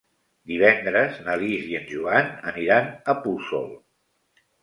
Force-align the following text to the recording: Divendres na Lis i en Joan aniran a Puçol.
Divendres 0.51 1.19
na 1.27 1.35
Lis 1.41 1.67
i 1.73 1.75
en 1.81 1.85
Joan 1.91 2.33
aniran 2.53 2.89
a 3.13 3.17
Puçol. 3.27 3.71